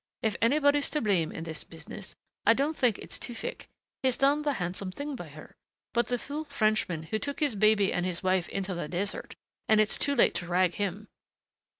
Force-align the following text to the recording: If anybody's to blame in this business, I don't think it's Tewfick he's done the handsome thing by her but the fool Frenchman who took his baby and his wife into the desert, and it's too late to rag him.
If 0.23 0.35
anybody's 0.41 0.89
to 0.89 0.99
blame 1.01 1.31
in 1.31 1.43
this 1.43 1.63
business, 1.63 2.15
I 2.43 2.55
don't 2.55 2.75
think 2.75 2.97
it's 2.97 3.19
Tewfick 3.19 3.69
he's 4.01 4.17
done 4.17 4.41
the 4.41 4.53
handsome 4.53 4.91
thing 4.91 5.15
by 5.15 5.27
her 5.27 5.55
but 5.93 6.07
the 6.07 6.17
fool 6.17 6.45
Frenchman 6.45 7.03
who 7.03 7.19
took 7.19 7.39
his 7.39 7.53
baby 7.53 7.93
and 7.93 8.03
his 8.03 8.23
wife 8.23 8.49
into 8.49 8.73
the 8.73 8.87
desert, 8.87 9.35
and 9.67 9.79
it's 9.79 9.99
too 9.99 10.15
late 10.15 10.33
to 10.33 10.47
rag 10.47 10.73
him. 10.73 11.07